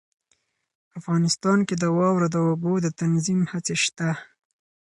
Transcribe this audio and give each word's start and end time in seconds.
افغانستان 0.99 1.59
کې 1.67 1.75
د 1.77 1.83
واورو 1.97 2.27
د 2.35 2.37
اوبو 2.47 2.73
د 2.81 2.87
تنظیم 3.01 3.39
هڅې 3.51 3.75
شته. 3.83 4.09